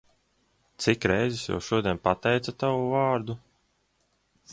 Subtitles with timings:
[0.85, 3.37] Cik reizes jau šodien pateica tavu vārdu?